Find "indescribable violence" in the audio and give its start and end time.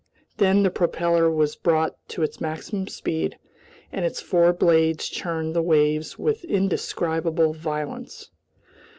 6.45-8.31